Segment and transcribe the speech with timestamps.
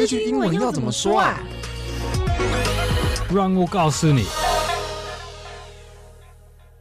[0.00, 1.38] 这句英文要怎么说啊？
[3.30, 4.24] 让我告诉你。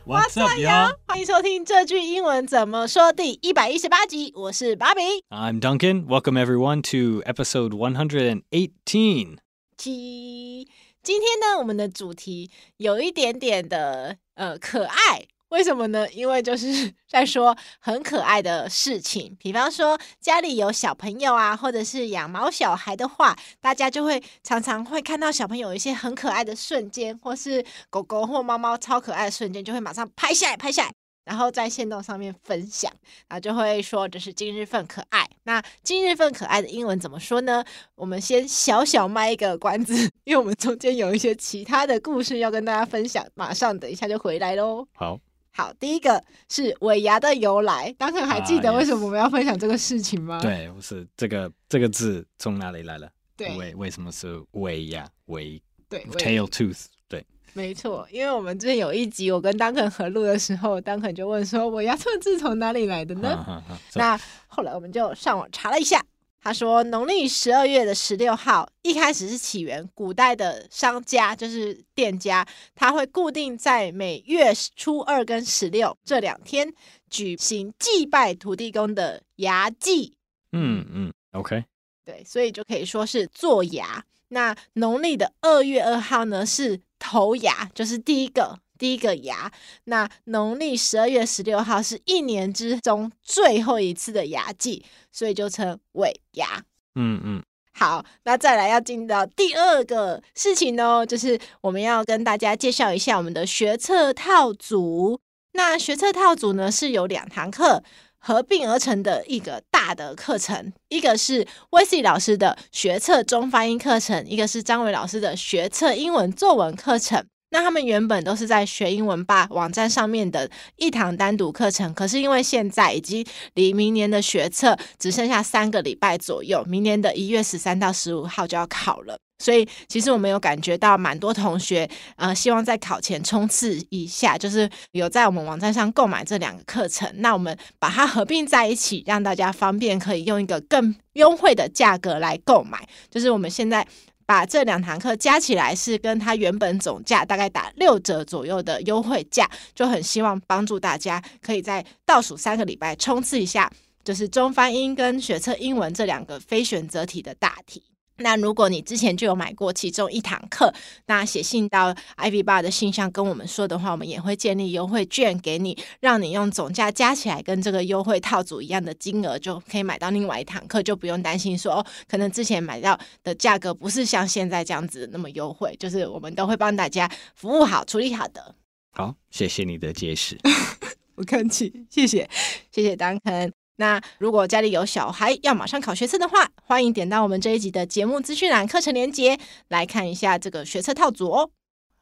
[0.06, 0.96] What's up, y'all？
[1.06, 4.32] 欢迎收听这句英文怎么说第一百一十八集。
[4.38, 5.02] 我是芭比
[5.32, 6.06] ，I'm Duncan.
[6.06, 9.40] Welcome everyone to episode one hundred and eighteen.
[9.76, 10.70] 七，
[11.04, 15.28] 今天呢，我们的主题有一点点的呃可爱。
[15.50, 16.08] 为什么呢？
[16.12, 30.94] 因为就是 在说很可爱的事情，比方说家里有小朋友啊，或者是养猫小孩的话，大家就会常常会看到小朋友一些很可爱的瞬间，或是狗狗或猫猫超可爱的瞬间，就会马上拍下来，拍下来，
[31.26, 32.92] 然后在限动上面分享，
[33.28, 35.28] 然后就会说这是今日份可爱。
[35.44, 37.64] 那今日份可爱的英文怎么说呢？
[37.96, 39.96] 我们先小小卖一个关子，
[40.26, 44.88] 因为我们中间有一些其他的故事要跟大家分享，马上等一下就回来喽。
[44.94, 45.20] 好。
[45.52, 50.38] 好，第一个是尾牙的由来，当然还记得为什么我们要分享这个事情吗？
[50.38, 53.10] 啊、对，不是这个这个字从哪里来了？
[53.36, 55.06] 对，为为什么是尾牙？
[55.26, 63.64] 尾对，tail tooth，对，没错，因为我们之前有一集我跟 Duncan 合录的时候，Duncan 就问说尾牙这个字从哪里来的呢？
[63.96, 66.04] 那后来我们就上网查了一下。
[66.42, 76.74] 他说，农历十二月的十六号一开始是起源，古代的商家就是店家，他会固定在每月初二跟十六这两天
[77.10, 80.16] 举行祭拜土地公的牙祭。
[80.54, 81.66] 嗯嗯，OK，
[82.06, 84.04] 对，所以就可以说是做牙。
[84.30, 88.60] 那农历的二月二号呢是头牙，就是第一个。
[88.80, 89.52] 第一个牙，
[89.84, 96.64] 那农历十二月十六号是一年之中最后一次的牙祭，所以就称尾牙。
[96.96, 105.20] 嗯嗯，好，那再来要进到第二个事情呢，就是我们要跟大家介绍一下我们的学测套组。
[105.54, 107.84] 那学测套组呢是由两堂课
[108.18, 117.26] 合并而成的一个大的课程，一个是威斯老师的学测中发音课程，一个是张伟老师的学测英文作文课程。
[117.52, 143.88] 那他们原本都是在学英文吧网站上面的一堂单独课程，可是因为现在已经离明年的学测只剩下三个礼拜左右，明年的一月十三到十五号就要考了，所以其实我们有感觉到蛮多同学呃希望在考前冲刺一下，就是有在我们网站上购买这两个课程，那我们把它合并在一起，让大家方便可以用一个更优惠的价格来购买，就是我们现在。
[144.30, 153.72] 把这两堂课加起来是跟它原本总价大概打六折左右的优惠价，就很希望帮助大家可以在倒数三个礼拜冲刺一下，
[154.04, 157.82] 就是中翻英跟学测英文这两个非选择题的大题。
[158.20, 160.74] 那如果你之前就有买过其中一堂课，
[161.08, 178.56] 那写信到 Ivy Bar 的信箱跟我们说的话，我们也会建立优惠券给你，让你用总价加起来跟这个优惠套组一样的金额，就可以买到另外一堂课，就不用担心说哦，可能之前买到的价格不是像现在这样子那么优惠，就是我们都会帮大家服务好、处理好的。
[178.92, 180.38] 好，谢谢你的解释，
[181.16, 182.30] 不客气，谢谢，
[182.72, 183.59] 谢谢 Duncan。
[183.80, 191.50] 那如果家里有小孩要马上考学测的话，欢迎点到我们这一集的节目资讯栏课程连接来看一下这个学测套组哦。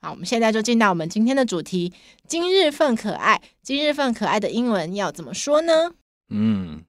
[0.02, 1.94] 好，我们现在就进到我们今天的主题：
[2.28, 3.40] 今日份可爱。
[3.62, 5.94] 今日份可爱的英文要怎么说呢？
[6.30, 6.84] 嗯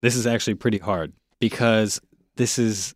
[0.00, 1.10] ，This is actually pretty hard
[1.40, 1.98] because
[2.36, 2.92] this is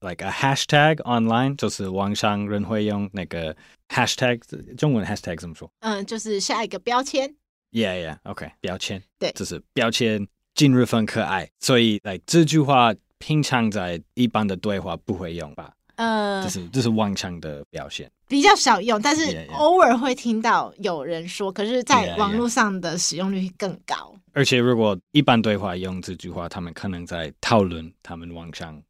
[0.00, 3.54] like a hashtag online，就是网上人会用那个
[3.90, 4.40] hashtag，
[4.76, 5.70] 中文 hashtag 怎么说？
[5.80, 7.34] 嗯，就是下一个标签。
[7.70, 9.02] Yeah, yeah, OK，标签。
[9.18, 10.26] 对，就是标签。
[10.60, 15.72] 今日份可爱，所以来这句话平常在一般的对话不会用吧？
[15.94, 23.94] 呃，这是这是网上的表现，比较少用，但是偶尔会听到有人说，可是，在网络上的使用率更高。
[23.96, 24.20] Yeah, yeah.
[24.34, 28.82] 而且，如果一般对话用这句话，他们可能在讨论他们网上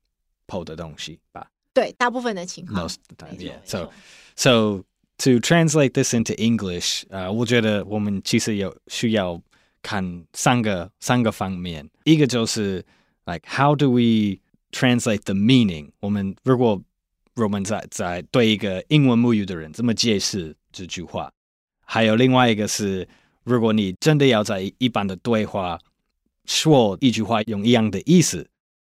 [0.48, 1.46] po 的东西吧？
[1.72, 2.82] 对，大部分的情况。
[2.82, 3.60] Most of the time, yeah.
[3.64, 3.92] So,
[4.34, 4.82] so
[5.18, 9.40] to translate this into English，呃、uh，我觉得我们其实有需要。
[9.82, 12.84] 看三个三个方面，一个就是
[13.24, 14.38] like how do we
[14.72, 15.90] translate the meaning？
[16.00, 16.80] 我们如果
[17.36, 21.32] 我们在在对一个英文母语的人这么解释这句话，
[21.84, 23.08] 还有另外一个是，
[23.44, 25.78] 如果你真的要在一般的对话
[26.44, 28.48] 说一句话用一样的意思，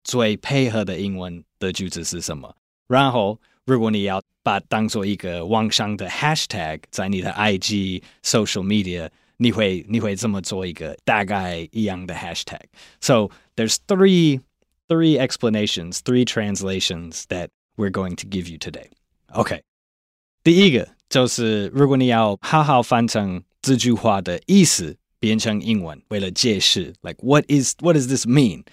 [0.02, 2.54] 最配合的英文的句子是什么？
[2.88, 9.08] 然后如果你要把当做一个网上的 hashtag 在你的 IG social media。
[9.37, 14.41] 你会你会这么做一个大概一样的 hashtag。So there's three
[14.87, 18.89] three explanations, three translations that we're going to give you today.
[19.33, 19.61] OK，
[20.43, 28.63] 第一个就是如果你要好好翻成这句话的意思变成英文，为了解释，like what is what does this mean？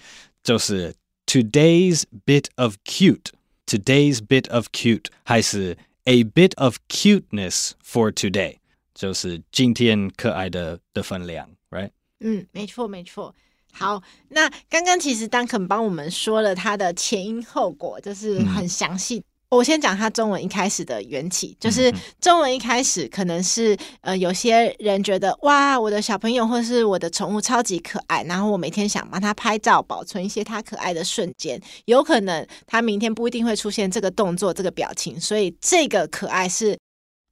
[0.43, 0.95] 就是
[1.25, 3.31] today's bit of cute
[3.65, 8.57] today's bit of cute，还是 a bit of cuteness for today，
[9.00, 11.88] 就是今天可爱的的分量，right？
[12.20, 13.34] 嗯，没错，没错。
[13.72, 19.20] 好，那刚刚其实 Duncan 帮我们说了他的前因后果，就是很详细。
[19.20, 31.60] 嗯我先讲他中文一开始的缘起，就是中文一开始可能是呃，有些人觉得哇，我的小朋友或是我的宠物超级可爱，然后我每天想帮他拍照，保存一些他可爱的瞬间。
[31.86, 36.78] 有可能他明天不一定会出现这个动作、这个表情，所以这个可爱是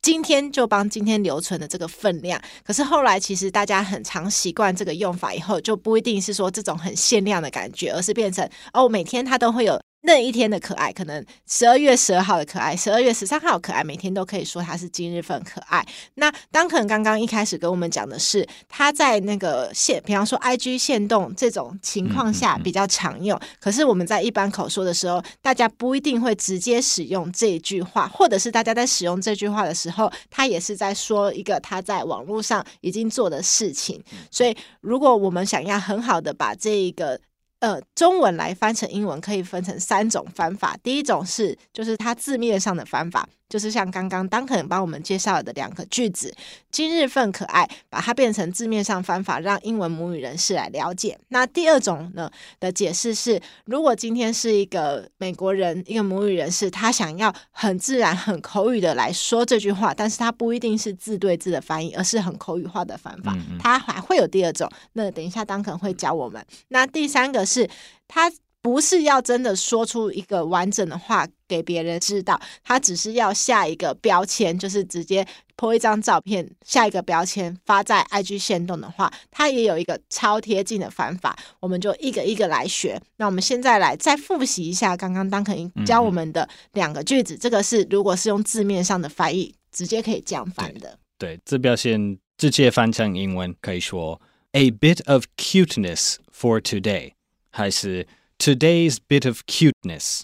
[0.08, 2.40] 今天就帮今天留存的这个分量。
[2.64, 9.78] 可是后来其实大家很常习惯这个用法以后，就不一定是说这种很限量的感觉，而是变成哦，每天它都会有。
[10.03, 15.85] 那一天的可爱，可能十二月十二号的可爱，十二月十三号可爱，每天都可以说它是今日份可爱。
[16.15, 23.39] 那当可能刚刚一开始跟我们讲的是，他在那个限，比方说 IG 限动这种情况下比较常用。
[23.61, 34.03] 可是我们在一般口说的时候，大家不一定会直接使用这一句话，或者是大家在使用这句话的时候，他也是在说一个他在网络上已经做的事情。
[34.31, 37.21] 所以，如果我们想要很好的把这一个。
[37.60, 40.76] 呃，中文来翻成英文可以分成三种翻法。
[40.82, 43.28] 第一种是，就是它字面上的翻法。
[43.49, 46.35] 就是像刚刚 Duncan 帮我们介绍的两个句子，
[46.71, 51.19] 今日份可爱，把它变成字面上翻法，让英文母语人士来了解。
[51.29, 52.31] 那第二种呢
[52.61, 64.69] 的解释是，如果今天是一个美国人，一个母语人士，他想要很自然、很口语的来说这句话，但是他不一定是字对字的翻译，而是很口语化的翻法，他还会有第二种。
[64.93, 66.44] 那等一下 Duncan 会教我们。
[66.69, 67.69] 那第三个是
[68.06, 68.31] 他。
[68.69, 75.26] 不是要真的说出一个完整的话给别人知道，他只是要下一个标签，就是直接
[75.56, 83.00] po 一张照片，下一个标签发在 IG 线动的话，他也有一个超贴近的方法，我们就一个一个来学。
[83.17, 90.99] 那我们现在来再复习一下刚刚 Duncan 教我们的两个句子，嗯、这个是如果是用字面上的翻译，直接可以这样翻的。
[91.17, 94.20] 对，这表现直接翻成英文可以说
[94.53, 97.12] a bit of cuteness for today，
[97.50, 98.06] 还是
[98.38, 100.23] ？Today's bit of cuteness.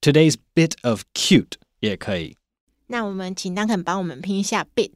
[0.00, 2.36] Today's bit of cute 也可以。
[2.86, 4.92] 那我们请 Duncan 帮我们拼一下 bit。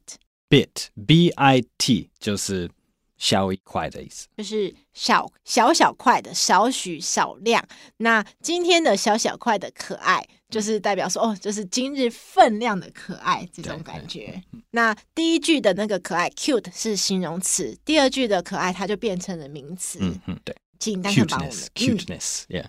[0.49, 2.69] bit b i t 就是
[3.17, 7.65] 小一块的意思，就是小小小块的少许少量。
[7.97, 14.41] 那今天的小小块的可爱，就是代表说哦，就是今日分量的可爱这种感觉。
[14.71, 19.99] 那第一句的那个可爱 cute 是形容词，第二句的可爱它就变成了名词。
[20.01, 20.55] 嗯嗯，对。
[20.81, 22.65] Cuteness, cuteness, yeah，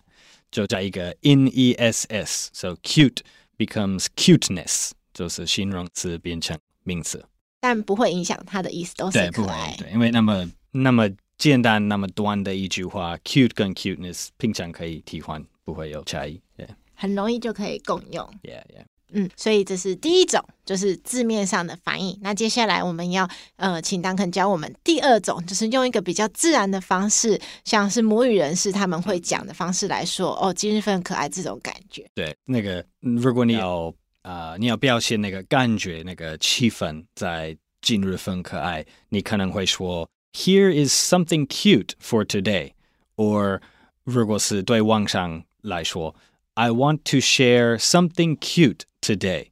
[0.51, 3.19] 就加一个 n e s s，so cute
[3.57, 7.25] becomes cuteness，就是形容词变成名词，
[7.61, 9.75] 但不会影响它的意思，都是可爱。
[9.79, 16.69] 对，对，因为那么那么简单、那么短的一句话，cute 跟 cuteness 平常可以替换，不会有差异，yeah.
[16.95, 18.25] 很容易就可以共用。
[18.43, 18.85] Yeah, yeah.
[19.15, 22.19] 嗯，所以这是第一种，就是字面上的翻译。
[22.23, 32.07] 那接下来我们要呃，请 Duncan 教我们第二种，就是用一个比较自然的方式，像是母语人士他们会讲的方式来说，哦，今日份可爱这种感觉。
[32.15, 33.93] 对，那个如果你要
[34.23, 43.61] 呃，你要表现那个感觉、那个气氛，在今日份可爱，你可能会说，Here is something cute for today，or
[44.05, 46.15] 如果是对网上来说
[46.55, 48.83] ，I want to share something cute。
[49.05, 49.49] Today,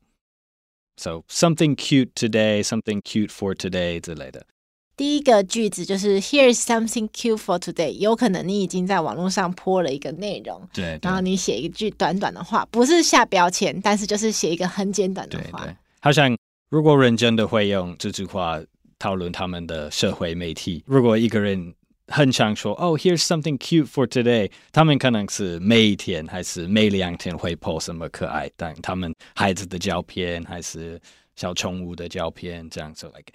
[0.96, 4.46] so something cute today, something cute for today 之类的。
[4.96, 7.90] 第一个句子就是 Here's something cute for today。
[7.90, 15.64] 有可能你已经在网络上 po 了一个内容，对，对，然后你写一句短短的话，不是下标签，但是就是写一个很简短的话。
[15.64, 16.38] 对，对，好像
[16.68, 18.60] 如果人真的会用这句话
[19.00, 21.74] 讨论他们的社会媒体，如果一个人。
[22.09, 24.51] 很想说哦，Here's something cute for today。
[24.71, 31.01] 他们可能是每一天还是每两天会 post 什么可爱，但他们孩子的照片还是
[31.35, 33.07] 小宠物的照片，这样子。
[33.07, 33.33] So like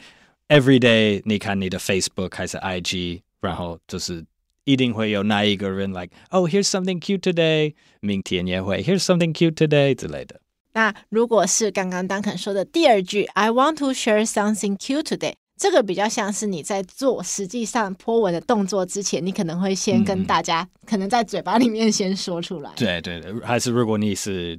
[0.48, 4.24] every day，你看你的 Facebook 还是 IG，然后就是
[4.64, 7.74] 一定会有那一个人 like oh Here's something cute today。
[8.00, 10.40] 明天也会 Here's something cute today 之类的。
[10.72, 15.34] 那如果是刚刚 Duncan 说的第二句，I want to share something cute today。
[15.56, 22.72] 这个比较像是你在做实际上 po 文的动作之前，你可能会先跟大家，嗯、可能在嘴巴里面先说出来。
[22.76, 24.58] 对对对，还是如果你是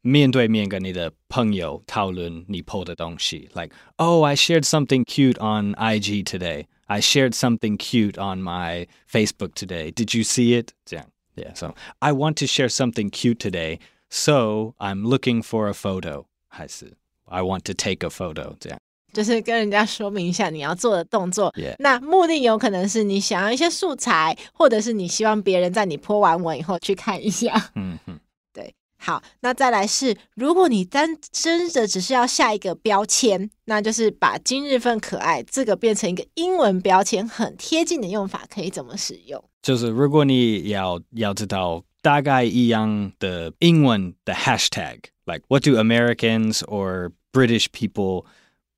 [0.00, 8.18] 面对面跟你的朋友讨论你 po 的东西，like oh I shared something cute on IG today, I shared something cute
[8.18, 9.92] on my Facebook today.
[9.92, 10.70] Did you see it?
[10.86, 11.06] 这样，
[11.36, 11.54] yeah.
[11.54, 16.24] So I want to share something cute today, so I'm looking for a photo.
[16.48, 16.94] 还是
[17.26, 18.56] I want to take a photo.
[18.58, 18.80] 这样。
[19.17, 27.71] 就是跟人家说明一下你要做的动作.那目的有可能是你想要一些素材，或者是你希望别人在你 po 完文以后去看一下。
[27.73, 28.19] 嗯嗯，
[28.53, 28.75] 对。
[28.99, 39.43] 好，那再来是，如果你单真的只是要下一个标签，那就是把今日份可爱这个变成一个英文标签，很贴近的用法，可以怎么使用？
[39.63, 48.25] 就是如果你要要知道大概一样的英文的 hashtag，like what do Americans or British people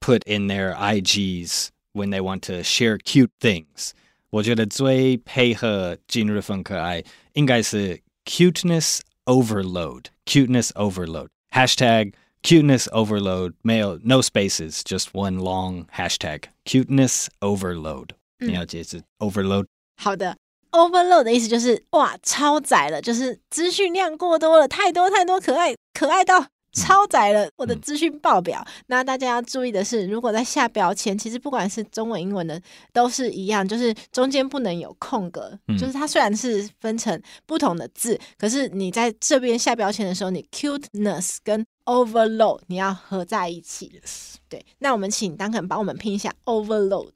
[0.00, 3.90] put in their IGs when they want to share cute things？
[4.30, 7.04] 我觉得最配合今日份可爱
[7.34, 19.02] 应该是 cuteness overload。cuteness overload hashtag cuteness overload 没有 no spaces just one long hashtag cuteness overload、嗯、你要解释
[19.18, 19.66] overload
[20.02, 20.36] 好的
[20.72, 26.46] overload 的意思就是哇超载了就是资讯量过多了太多太多可爱可爱到
[26.79, 32.61] 超载了我的资讯报表，嗯、那大家要注意的是，如果在下标签，其实不管是中文、英文的
[32.93, 35.57] 都是一样，就是中间不能有空格。
[35.67, 44.01] 嗯、就是它虽然是分成不同的字，可是你在这边下标签的时候，你 cuteness 跟 overload 你要合在一起。
[44.47, 44.65] 对。
[44.79, 47.11] 那我们请 Duncan 帮我们拼一下 overload。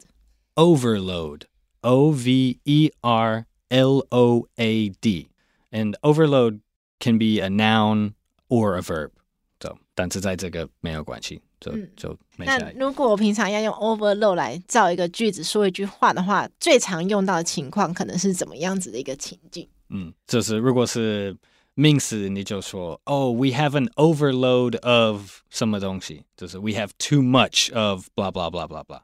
[0.56, 6.60] Overload，O V E R L O A D，and overload
[7.00, 8.14] can be a noun
[8.50, 9.10] or a verb。
[9.95, 12.57] 但是在这个没有关系，就就没下。
[12.59, 19.69] 那如果我平常要用 overload 来造一个句子，说一句话的话，最常用到的情况可能是怎么样子的一个情境？
[19.89, 21.37] 嗯，就是如果是
[21.75, 29.01] 名词，你就说哦，we have an overload of 什么东西，就是 we have too much of blah blah blah blah blah。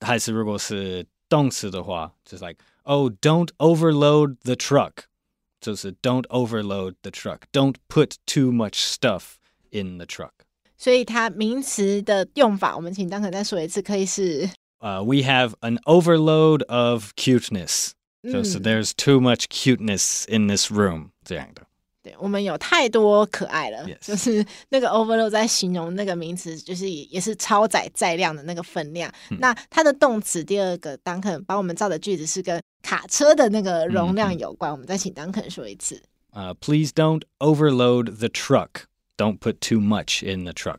[0.00, 5.04] 还是如果是动词的话，就是 like oh don't overload the truck，
[5.62, 9.36] 就是 don't overload the truck，don't put too much stuff。
[9.74, 10.30] in the truck，
[10.76, 14.48] 所以它名词的用法，我们请 Duncan 再说一次，可以是
[14.78, 17.90] 呃、uh,，we have an overload of cuteness，、
[18.22, 21.62] 嗯、就是 there's too much cuteness in this room 这样的。
[22.02, 23.98] 对，我们有太多可爱了，Yes.
[24.00, 29.12] 就是那个 overload 在形容那个名词，就是也是超载载量的那个分量。
[29.30, 36.02] 嗯、那它的动词第二个 Duncan 帮我们造的句子是跟卡车的那个容量有关，嗯、我们再请 Duncan 说一次。
[36.32, 38.84] 呃、uh,，please don't overload the truck。
[39.16, 40.78] Don't put too much in the truck。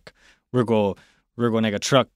[0.49, 0.97] 如果
[1.35, 2.07] 如果那个 truck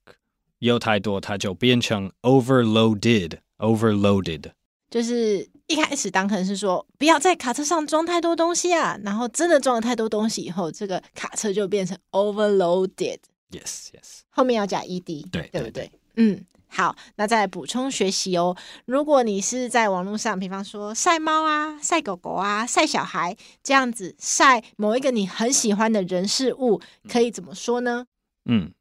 [0.60, 4.51] 有太多，它就变成 overloaded。overloaded
[4.89, 14.22] 就是一开始当可能是说不要在卡车上装太多东西啊，然后真的装了太多东西以后，这个卡车就变成 overloaded。Yes, yes。
[14.29, 15.72] 后面要加 ed，对对不对？
[15.72, 16.46] 对嗯。
[16.73, 18.57] 好，那再来补充学习哦。
[18.87, 28.07] 如果你是在网络上，比方说晒猫啊、晒狗狗啊、晒小孩这样子晒某一个你很喜欢的人事物，可以怎么说呢？
[28.45, 28.73] 嗯，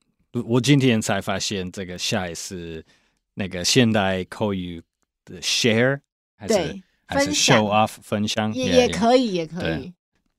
[0.45, 2.85] 我今天才发现这个晒是
[3.33, 4.81] 那个现代口语
[5.25, 5.99] 的 share，
[6.37, 9.93] 还是对还是 show off 分享也也可以也可以。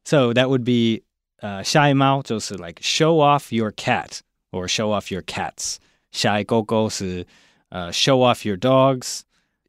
[0.04, 1.02] So that would be
[1.38, 4.20] 呃晒猫就是 like show off your cat
[4.52, 5.76] or show off your cats。
[6.11, 7.25] 晒狗狗是
[7.69, 9.21] 呃、uh, show off your dogs，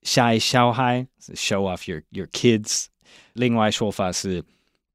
[0.03, 2.87] 晒小孩是 show off your your kids。
[3.33, 4.45] 另外说法是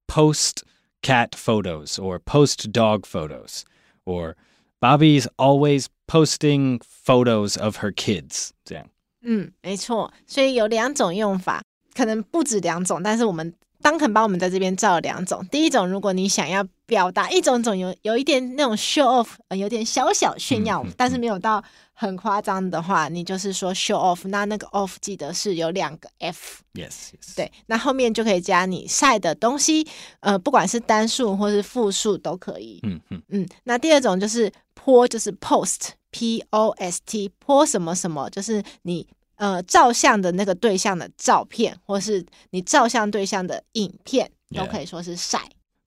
[0.07, 0.63] post
[1.01, 3.61] cat photos or post dog photos
[4.05, 4.35] or
[4.79, 8.49] Bobby's always posting photos of her kids。
[8.63, 8.85] 这样，
[9.21, 11.61] 嗯，没错，所以有两种用法，
[11.95, 13.53] 可能不止两种，但是我们。
[13.83, 15.43] 当肯帮我们在这边造了两种。
[15.47, 21.62] 第一种，如果你想要 表达一种种有有一点那种 show off，呃，有点小小炫耀，嗯嗯、但是没有到
[21.92, 24.26] 很夸张的话，你就是说 show off。
[24.28, 26.62] 那那个 off 记得是有两个 f。
[26.74, 27.34] Yes, yes。
[27.36, 29.86] 对，那后面就可以加你晒的东西，
[30.20, 32.80] 呃，不管是单数或是复数都可以。
[32.84, 33.48] 嗯嗯嗯。
[33.64, 39.06] 那第二种就是 po，就是 post，p o s t，po 什么什么，就是你。
[39.38, 45.38] 呃，照相的那个对象的照片，或是你照相对象的影片都可以说是晒。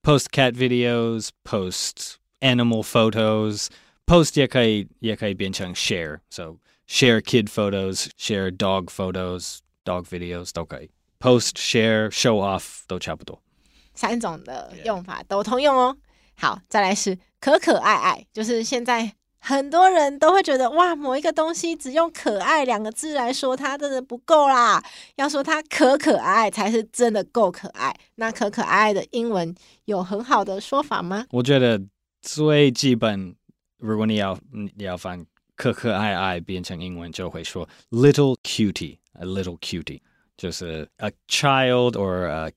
[0.03, 3.69] Post cat videos, post animal photos,
[4.07, 6.21] post 也可以也可以变成 share.
[6.31, 10.91] So share kid photos, share dog photos, dog videos 都可以。
[11.19, 13.43] Post, share, show off 都差不多。
[13.95, 15.97] 三种的用法都通用哦。
[15.97, 16.01] Yeah.
[16.37, 19.15] 好，再来是可可爱爱，就是现在。
[19.42, 24.84] 很多人都会觉得哇，某一个东西只用“可爱”两个字来说，它真的不够啦。
[25.16, 27.96] 要说它可可爱才是真的够可爱。
[28.16, 29.56] 那可可爱爱的英文
[29.86, 31.26] 有很好的说法吗？
[31.32, 31.82] 我觉得
[32.22, 33.36] 最基本，
[33.78, 40.02] 如果你要你要翻可可爱爱变成英文，就会说 little cutie，a little cutie，
[40.38, 42.52] 就是 a child or a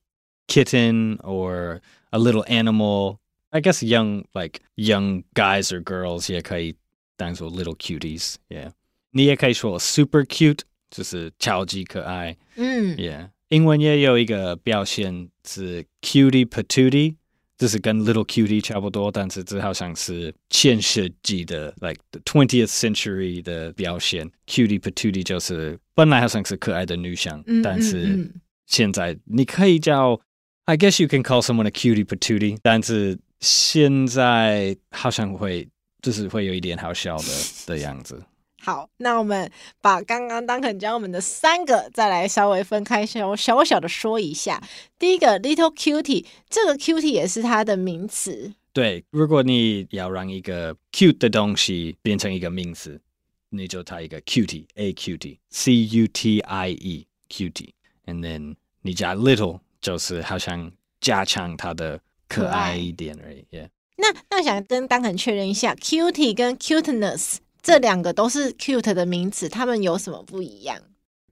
[0.47, 1.79] kitten or
[2.11, 3.17] a little animal。
[3.52, 6.74] I guess young like young guys or girls 也可以
[7.16, 8.70] 当做 little cuties, yeah.
[9.12, 12.36] 你也可以说 super cute，就是超级可爱。
[12.56, 13.30] 嗯，yeah.
[13.48, 17.14] 英文也有一个表现是 cutie patootie，
[17.56, 24.30] 这是跟 Little Cutie 差不多，但是这好像是前世纪的，like the twentieth century 的表现。
[24.46, 28.30] Cutie Patootie 就是本来好像是可爱的女生，嗯、但是
[28.66, 30.20] 现在你可以叫、嗯嗯、，
[30.66, 35.67] I guess you can call someone a Cutie Patootie，但是 现在好像会
[36.01, 37.23] 就是会有一点好笑的
[37.67, 38.23] 的样子。
[38.61, 44.63] 好，那我们把刚刚 Duncan 教我们的三个，再来稍微分开小小小的说一下。
[44.97, 48.53] 第一个 Little Cutie，这个 Cutie 也是它的名词。
[48.71, 53.01] 对，如果你要让一个 cute 的东西变成一个名词，
[53.49, 60.71] 你就它一个 Cutie，A Cutie，C U T I E，Cutie，and then 你加 Little 就是好像
[61.01, 63.45] 加强它的可爱一点而已。
[63.51, 63.69] Yeah.
[63.97, 67.37] 那那想跟 Duncan 确认一下，Cutie 跟 Cuteness。
[67.61, 70.77] 这两个都是 cute 的名词，它们有什么不一样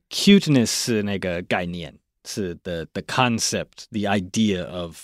[0.10, 1.95] ？Cuteness 是那个概念，
[2.25, 4.98] 是 the the concept, the idea of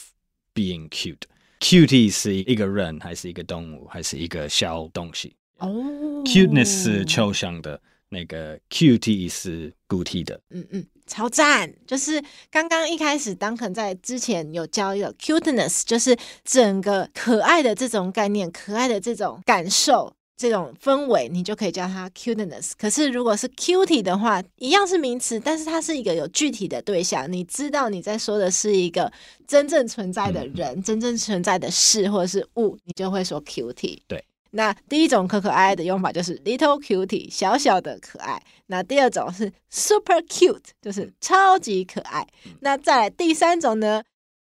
[0.53, 1.23] being cute.
[1.59, 5.35] Cutie 是一个人，还是一个动物，还是一个小东西？
[5.57, 10.39] 哦、oh.，Cuteness 是抽象的，那个 cutie 是固体的。
[10.49, 11.73] 嗯嗯，超赞！
[11.85, 20.13] 就是刚刚一开始，Duncan 在之前有教一个 cuteness，就是整个可爱的这种概念，可爱的这种感受。
[20.39, 22.73] 这种氛围，你就可以叫它 cuteness。
[22.77, 27.25] 可是如果是 cutie 的话，一样是名词，但是它是一个有具体的对象。
[27.33, 29.11] 你知道你在说的是一个
[29.47, 33.97] 真正存在的人、嗯、真正存在的事或者是物，你就会说 cutie。
[34.07, 34.23] 对。
[34.57, 38.41] 那第一种可可爱爱的用法就是 little cutie，小小的可爱。
[38.65, 42.27] 那第二种是 super cute，就是超级可爱。
[42.45, 44.03] 嗯、那再来第三种呢？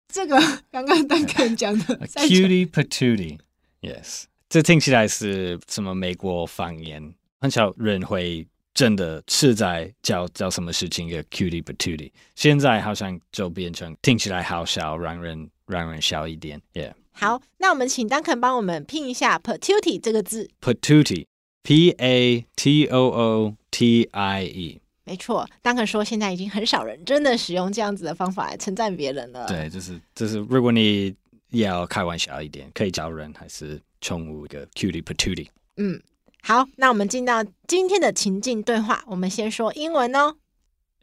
[0.07, 0.39] 这个
[0.71, 4.27] 刚刚刚跟你讲的 cutie patootie，yes。
[4.49, 7.13] 这听起来是什么美国方言？
[7.41, 12.13] 很少人会真的是在叫叫什么事情一个 cutie patootie。
[12.37, 16.63] 现在好像就变成听起来好笑，让人让人笑一点。
[16.75, 16.93] Yeah。
[17.16, 20.50] 好，那我们请 Duncan 帮我们拼一下 patootie 这个字。
[20.62, 24.82] patootie，P A T O O T I E。
[25.04, 29.48] 没错，Duncan 说现在已经很少人真的使用这样子的方法来称赞别人了。
[29.48, 31.14] 对，就是就是，如果你
[31.50, 33.82] 要开玩笑一点，可以叫人还是？
[34.04, 35.50] 宠物一个 cutie patootie。
[35.78, 36.02] 嗯，
[36.42, 39.04] 好，那我们进到今天的情境对话。
[39.06, 40.38] 我们先说英文哦。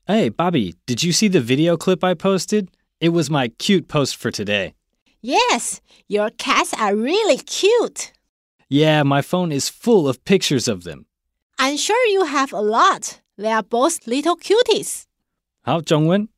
[0.05, 2.66] Hey, Bobby, did you see the video clip I posted?
[2.99, 4.73] It was my cute post for today.
[5.23, 8.12] Yes, your cats are really cute.
[8.68, 11.07] Yeah, my phone is full of pictures of them.
[11.57, 13.21] I'm sure you have a lot.
[13.37, 15.05] They are both little cuties.
[15.62, 16.29] 好，中文。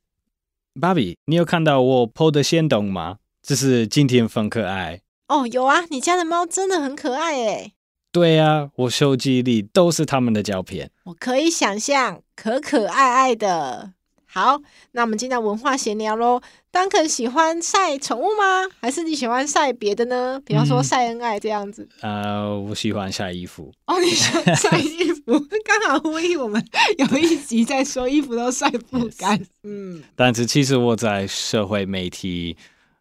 [0.74, 3.18] Bobby，你有看到我 po 的限动吗？
[3.42, 5.02] 这是今天很可爱。
[5.28, 7.74] 哦，有啊，你家的猫真的很可爱诶。
[8.12, 10.90] 对啊，我手机里都是他们的照片。
[11.04, 13.92] 我可以想象，可可爱爱的。
[14.35, 16.41] 好，那我们进到文化闲聊喽。
[16.69, 18.69] Duncan 喜欢晒宠物吗？
[18.81, 20.41] 还是你喜欢晒别的呢？
[20.45, 21.87] 比方说晒恩爱这样子。
[22.01, 23.71] 呃，我喜欢晒衣服。
[23.87, 26.61] 哦，你喜欢晒衣服，刚好呼应我们
[26.97, 29.39] 有一集在说衣服都晒不干。
[29.39, 29.45] Yes.
[29.63, 32.57] 嗯，但是其实我在社会媒体。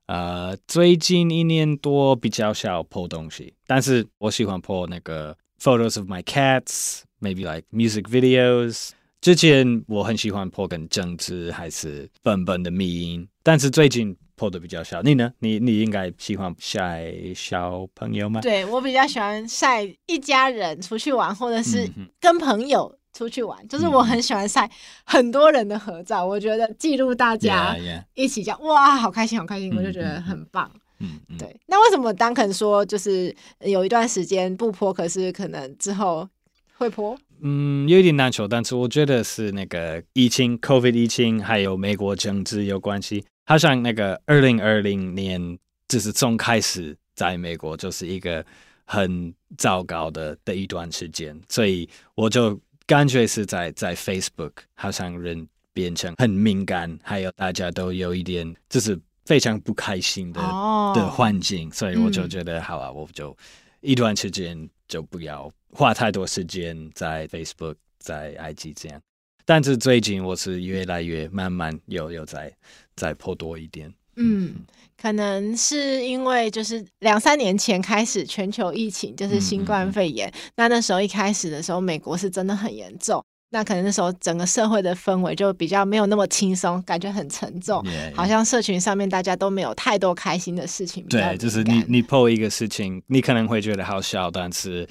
[0.06, 8.90] 呃，最近一年多比较少 po 东西，但是我喜欢 po 那个 photos of my cats，maybe like music videos。
[9.24, 15.00] 之前我很喜欢 po 跟政治还是笨笨的迷音，但是最近 po 的比较少。
[15.00, 15.32] 你呢？
[15.38, 18.42] 你你应该喜欢晒小朋友吗？
[18.42, 21.88] 对，我比较喜欢晒一家人出去玩，或者是
[22.20, 22.94] 跟朋友。
[23.14, 24.68] 出去玩，就是我很喜欢晒
[25.04, 27.76] 很多人的合照，嗯、我觉得记录大家
[28.14, 28.64] 一起叫 yeah, yeah.
[28.64, 30.68] 哇，好开心，好开心，嗯、我就觉得很棒。
[30.98, 31.56] 嗯，嗯对。
[31.66, 36.28] 那为什么 Duncan 说就是有一段时间不 po，可是可能之后
[36.76, 37.16] 会 po？
[37.44, 43.24] 嗯，有一点难说，但是我觉得是那个疫情，COVID 疫情，还有美国政治有关系。
[43.46, 48.44] 好像那个二零二零年，就是从开始在美国就是一个
[48.84, 52.60] 很糟糕的的一段时间，所以我就。
[52.86, 60.94] 感觉是在在 Facebook，好像人变成很敏感，还有大家都有一点就是非常不开心的、oh.
[60.94, 63.34] 的环境，所以我就觉得、嗯、好啊，我就
[63.80, 69.00] 一段时间就不要花太多时间在 Facebook，在 IG 这样。
[69.44, 72.50] 但是最近我是越来越慢慢有有在
[72.96, 74.54] 在 po 多一点，嗯。
[74.96, 80.26] 可能是因为就是两三年前开始全球疫情，就是新冠肺炎。
[80.28, 83.22] 嗯嗯、那那时候一开始的时候，美国是真的很严重。
[83.50, 88.14] 那可能那时候整个社会的氛围就比较没有那么轻松，感觉很沉重，yeah, yeah.
[88.14, 91.04] 好像社群上面大家都没有太多开心的事情。
[91.06, 94.88] 对，就是你你 po 一个事情，你可能会觉得好笑，但是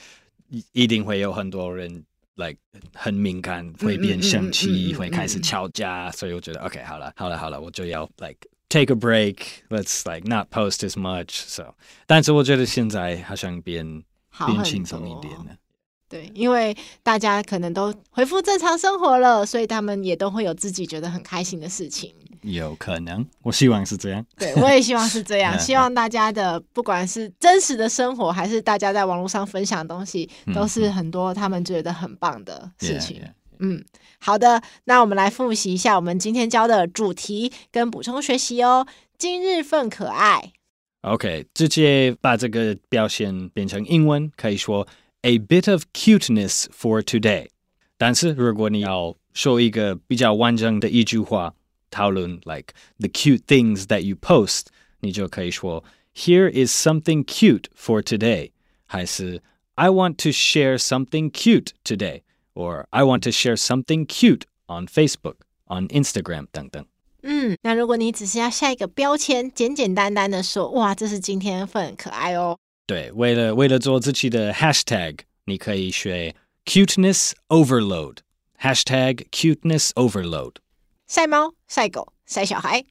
[0.72, 2.04] 一定会有很多人
[2.36, 2.58] like
[2.94, 6.12] 很敏感，会变生气，会开始吵架。
[6.12, 8.38] 所以我觉得 OK，好了，好了，好了，我就要 like。
[8.70, 9.38] take a break.
[9.70, 11.44] Let's like not post as much.
[11.46, 11.76] So，
[12.08, 14.04] 但是我觉得现在好像变
[14.48, 15.56] 变轻松一点了。
[16.13, 22.13] 对，因为大家可能都恢复正常生活了，所以他们也都会有自己觉得很开心的事情。
[22.41, 24.23] 有可能，我希望是这样。
[24.38, 25.58] 对，我也希望是这样。
[25.58, 33.17] 希望大家的不管是真实的生活，还是大家在网络上分享的东西，都是很多他们觉得很棒的事情。
[33.17, 33.34] Yeah, yeah.
[33.58, 33.84] 嗯，
[34.19, 38.86] 好的，那我们来复习一下我们今天教的主题跟补充学习哦。
[39.17, 40.52] 今日份可爱。
[41.02, 44.88] OK，直接把这个表现变成英文，可以说
[45.23, 47.49] A bit of cuteness for today。
[47.97, 51.55] 但是如果你要说一个比较完整的一句话，
[51.91, 54.67] 讨论 like the cute things that you post，
[55.01, 58.51] 你就可以说 Here is something cute for today，
[58.87, 59.43] 还是
[59.75, 65.37] I want to share something cute today。or I want to share something cute on Facebook,
[65.69, 66.85] on Instagram 等等。
[67.23, 72.59] 嗯，那如果你只是要下一个标签，简简单单的说，哇，这是今天份可爱哦。
[72.87, 80.57] 对，为了为了做自己的 hashtag，你可以学 cuteness overload，hashtag cuteness overload。
[81.07, 82.85] 晒猫、晒狗、晒小孩。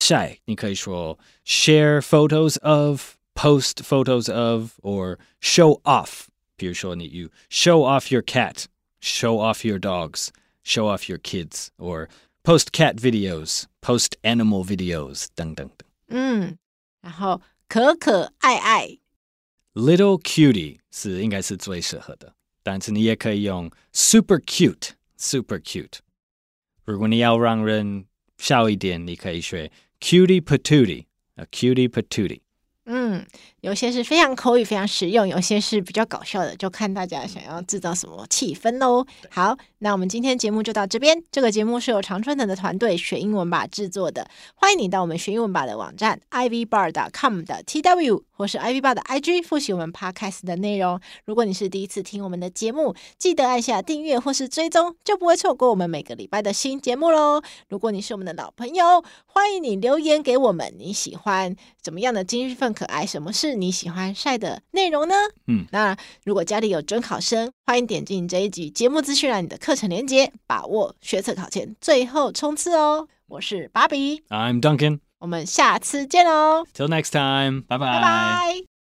[0.00, 6.26] 晒，你可以说 share photos of，post photos of，or show off。
[6.56, 10.28] 比如说你 you show off your cat。show off your dogs,
[10.62, 12.08] show off your kids, or
[12.44, 15.88] post cat videos, post animal videos 等等等。
[16.06, 16.56] 嗯，
[17.00, 18.96] 然后可可爱爱
[19.76, 25.98] ，little cutie 是应该是最适合的，但是你也可以用 super cute, super cute。
[26.84, 28.06] 如果你要让人
[28.38, 31.06] 笑一点，你可以学 cutie patootie,
[31.36, 32.40] a cutie patootie。
[32.89, 33.25] 嗯，
[33.59, 39.05] 有些是非常口语、非常实用，有些是比较搞笑的，就看大家想要制造什么气氛喽。
[39.29, 41.21] 好，那我们今天节目就到这边。
[41.29, 50.97] 这个节目是由常春藤的团队学英文吧制作的，欢迎你到我们学英文吧的网站 ivbar.com 的 tw 或是 ivbar 的 IG 复习我们 podcast 的内容。
[51.25, 57.41] 如果你是第一次听我们的节目，记得按下订阅或是追踪，就不会错过我们每个礼拜的新节目喽。
[57.67, 63.03] 如果你是我们的老朋友，欢迎你留言给我们，你喜欢怎么样的今日份可爱？
[63.07, 65.15] 什么是你喜欢晒的内容呢？
[65.47, 73.07] 嗯，那如果家里有准考生，欢迎点进这一集节目资讯栏你的课程链接，把握学测考前最后冲刺哦。
[73.27, 76.65] 我是芭比，I'm Duncan，我们下次见喽。
[76.75, 77.93] Till next time，拜拜。
[77.93, 78.76] 拜拜。